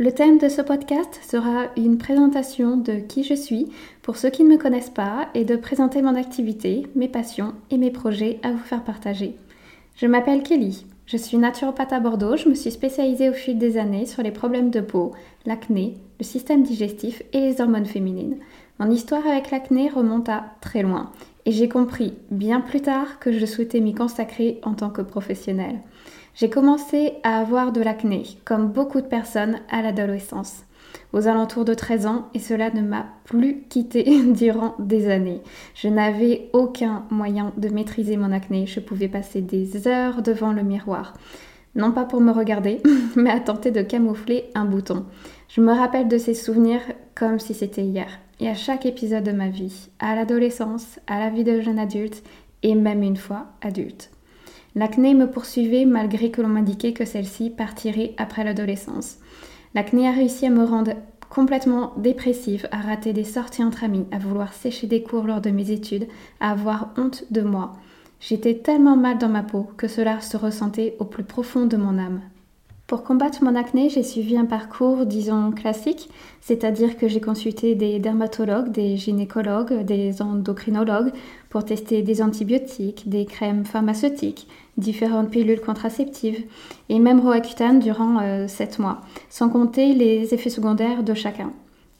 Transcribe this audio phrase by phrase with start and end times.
[0.00, 3.66] Le thème de ce podcast sera une présentation de qui je suis
[4.00, 7.78] pour ceux qui ne me connaissent pas et de présenter mon activité, mes passions et
[7.78, 9.34] mes projets à vous faire partager.
[9.96, 13.76] Je m'appelle Kelly, je suis naturopathe à Bordeaux, je me suis spécialisée au fil des
[13.76, 15.10] années sur les problèmes de peau,
[15.46, 18.36] l'acné, le système digestif et les hormones féminines.
[18.78, 21.10] Mon histoire avec l'acné remonte à très loin
[21.44, 25.80] et j'ai compris bien plus tard que je souhaitais m'y consacrer en tant que professionnelle.
[26.38, 30.62] J'ai commencé à avoir de l'acné, comme beaucoup de personnes à l'adolescence,
[31.12, 35.42] aux alentours de 13 ans, et cela ne m'a plus quitté durant des années.
[35.74, 40.62] Je n'avais aucun moyen de maîtriser mon acné, je pouvais passer des heures devant le
[40.62, 41.14] miroir.
[41.74, 42.80] Non pas pour me regarder,
[43.16, 45.06] mais à tenter de camoufler un bouton.
[45.48, 46.82] Je me rappelle de ces souvenirs
[47.16, 48.20] comme si c'était hier.
[48.38, 52.22] Et à chaque épisode de ma vie, à l'adolescence, à la vie de jeune adulte
[52.62, 54.12] et même une fois adulte.
[54.74, 59.18] L'acné me poursuivait malgré que l'on m'indiquait que celle-ci partirait après l'adolescence.
[59.74, 60.92] L'acné a réussi à me rendre
[61.30, 65.50] complètement dépressive, à rater des sorties entre amis, à vouloir sécher des cours lors de
[65.50, 66.08] mes études,
[66.40, 67.74] à avoir honte de moi.
[68.20, 71.98] J'étais tellement mal dans ma peau que cela se ressentait au plus profond de mon
[71.98, 72.20] âme.
[72.88, 76.08] Pour combattre mon acné, j'ai suivi un parcours, disons, classique,
[76.40, 81.12] c'est-à-dire que j'ai consulté des dermatologues, des gynécologues, des endocrinologues
[81.50, 86.42] pour tester des antibiotiques, des crèmes pharmaceutiques, différentes pilules contraceptives
[86.88, 91.52] et même Roaccutane durant 7 euh, mois, sans compter les effets secondaires de chacun.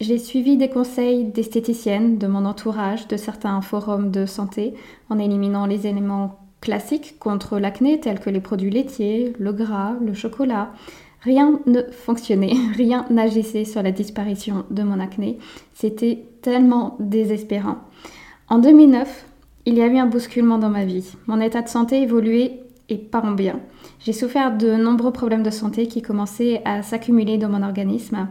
[0.00, 4.74] J'ai suivi des conseils d'esthéticiennes, de mon entourage, de certains forums de santé,
[5.08, 10.14] en éliminant les éléments classiques contre l'acné tels que les produits laitiers, le gras, le
[10.14, 10.72] chocolat.
[11.20, 15.38] Rien ne fonctionnait, rien n'agissait sur la disparition de mon acné.
[15.74, 17.76] C'était tellement désespérant.
[18.48, 19.26] En 2009,
[19.66, 21.14] il y a eu un bousculement dans ma vie.
[21.26, 23.60] Mon état de santé évoluait et pas en bien.
[24.00, 28.28] J'ai souffert de nombreux problèmes de santé qui commençaient à s'accumuler dans mon organisme.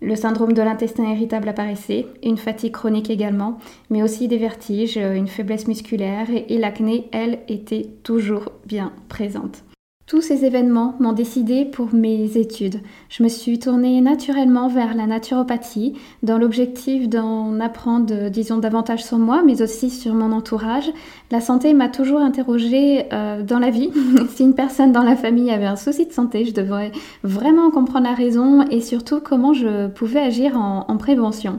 [0.00, 3.58] Le syndrome de l'intestin irritable apparaissait, une fatigue chronique également,
[3.90, 9.64] mais aussi des vertiges, une faiblesse musculaire et, l'acné, elle, était toujours bien présente.
[10.08, 12.80] Tous ces événements m'ont décidé pour mes études.
[13.10, 19.18] Je me suis tournée naturellement vers la naturopathie dans l'objectif d'en apprendre, disons, davantage sur
[19.18, 20.90] moi, mais aussi sur mon entourage.
[21.30, 23.90] La santé m'a toujours interrogée euh, dans la vie.
[24.34, 26.90] si une personne dans la famille avait un souci de santé, je devrais
[27.22, 31.58] vraiment comprendre la raison et surtout comment je pouvais agir en prévention.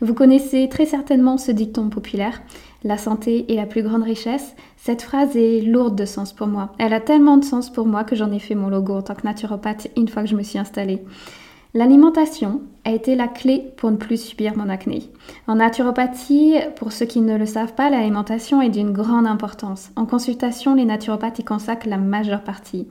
[0.00, 2.40] Vous connaissez très certainement ce dicton populaire.
[2.84, 4.54] La santé est la plus grande richesse.
[4.76, 6.72] Cette phrase est lourde de sens pour moi.
[6.78, 9.14] Elle a tellement de sens pour moi que j'en ai fait mon logo en tant
[9.14, 11.02] que naturopathe une fois que je me suis installée.
[11.74, 15.10] L'alimentation a été la clé pour ne plus subir mon acné.
[15.46, 19.90] En naturopathie, pour ceux qui ne le savent pas, l'alimentation est d'une grande importance.
[19.96, 22.86] En consultation, les naturopathes y consacrent la majeure partie.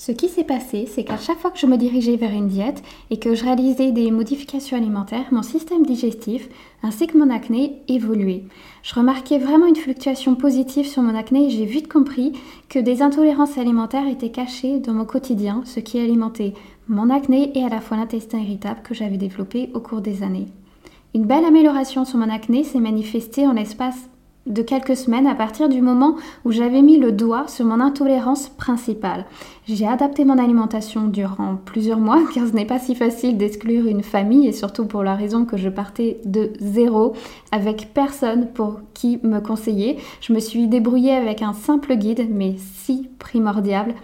[0.00, 2.84] Ce qui s'est passé, c'est qu'à chaque fois que je me dirigeais vers une diète
[3.10, 6.48] et que je réalisais des modifications alimentaires, mon système digestif
[6.84, 8.44] ainsi que mon acné évoluait.
[8.84, 12.32] Je remarquais vraiment une fluctuation positive sur mon acné et j'ai vite compris
[12.68, 16.54] que des intolérances alimentaires étaient cachées dans mon quotidien, ce qui alimentait
[16.86, 20.46] mon acné et à la fois l'intestin irritable que j'avais développé au cours des années.
[21.12, 24.08] Une belle amélioration sur mon acné s'est manifestée en l'espace
[24.48, 28.48] de quelques semaines à partir du moment où j'avais mis le doigt sur mon intolérance
[28.48, 29.26] principale.
[29.66, 34.02] J'ai adapté mon alimentation durant plusieurs mois car ce n'est pas si facile d'exclure une
[34.02, 37.14] famille et surtout pour la raison que je partais de zéro
[37.52, 39.98] avec personne pour qui me conseiller.
[40.20, 43.94] Je me suis débrouillée avec un simple guide mais si primordial,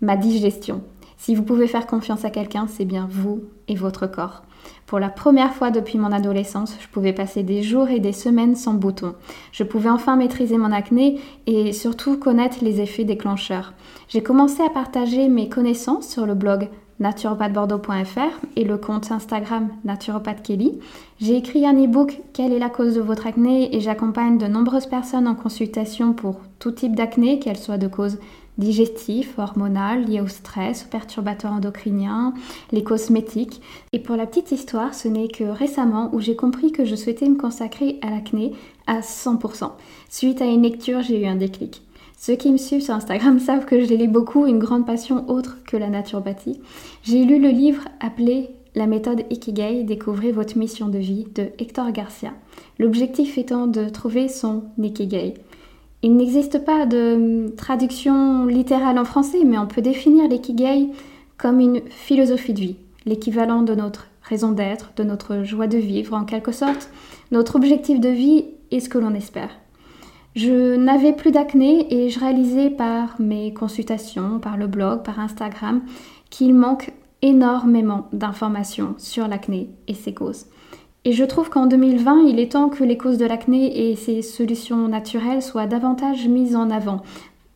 [0.00, 0.82] ma digestion.
[1.20, 4.42] Si vous pouvez faire confiance à quelqu'un, c'est bien vous et votre corps.
[4.86, 8.56] Pour la première fois depuis mon adolescence, je pouvais passer des jours et des semaines
[8.56, 9.14] sans boutons.
[9.52, 13.74] Je pouvais enfin maîtriser mon acné et surtout connaître les effets déclencheurs.
[14.08, 16.70] J'ai commencé à partager mes connaissances sur le blog
[17.00, 20.78] naturopathe-bordeaux.fr et le compte Instagram naturopathe Kelly.
[21.18, 23.74] J'ai écrit un e-book Quelle est la cause de votre acné?
[23.74, 28.18] Et j'accompagne de nombreuses personnes en consultation pour tout type d'acné, qu'elle soit de cause
[28.58, 32.34] digestif, hormonal, lié au stress, aux perturbateurs endocriniens,
[32.72, 33.60] les cosmétiques.
[33.92, 37.28] Et pour la petite histoire, ce n'est que récemment où j'ai compris que je souhaitais
[37.28, 38.52] me consacrer à l'acné
[38.86, 39.70] à 100%.
[40.08, 41.82] Suite à une lecture, j'ai eu un déclic.
[42.22, 45.56] Ceux qui me suivent sur Instagram savent que je lis beaucoup, une grande passion autre
[45.66, 46.60] que la naturopathie.
[47.02, 51.90] J'ai lu le livre appelé la méthode Ikigai, découvrez votre mission de vie de Hector
[51.92, 52.34] Garcia.
[52.78, 55.32] L'objectif étant de trouver son Ikigai.
[56.02, 60.88] Il n'existe pas de traduction littérale en français, mais on peut définir l'ikigai
[61.38, 62.76] comme une philosophie de vie,
[63.06, 66.90] l'équivalent de notre raison d'être, de notre joie de vivre en quelque sorte.
[67.32, 69.59] Notre objectif de vie est ce que l'on espère.
[70.36, 75.82] Je n'avais plus d'acné et je réalisais par mes consultations, par le blog, par Instagram,
[76.30, 80.46] qu'il manque énormément d'informations sur l'acné et ses causes.
[81.04, 84.22] Et je trouve qu'en 2020, il est temps que les causes de l'acné et ses
[84.22, 87.02] solutions naturelles soient davantage mises en avant,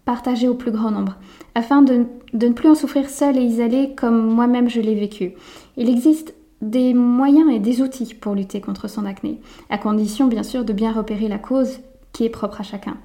[0.04, 1.16] partagées au plus grand nombre,
[1.54, 5.34] afin de, ne plus en souffrir seul et isolé comme moi-même je l'ai vécu.
[5.76, 10.42] Il existe des moyens et des outils pour lutter contre son acné, à condition bien
[10.42, 11.80] sûr de bien repérer la cause
[12.14, 12.96] qui est propre à chacun.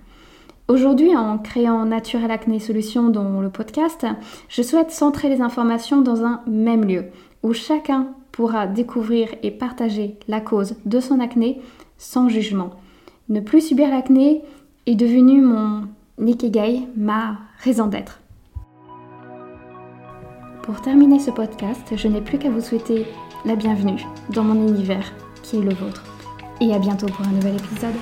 [0.70, 4.06] Aujourd'hui, en créant Naturel Acné Solutions dans le podcast,
[4.48, 7.06] je souhaite centrer les informations dans un même lieu,
[7.44, 11.60] où chacun pourra découvrir et partager la cause de son acné
[11.98, 12.70] sans jugement.
[13.30, 14.44] Ne plus subir l'acné
[14.86, 15.84] est devenu mon
[16.20, 18.20] Nikigai, ma raison d'être.
[20.62, 23.08] Pour terminer ce podcast, je n'ai plus qu'à vous souhaiter
[23.44, 25.12] la bienvenue dans mon univers
[25.42, 26.04] qui est le vôtre.
[26.62, 27.96] Et à bientôt pour un nouvel épisode.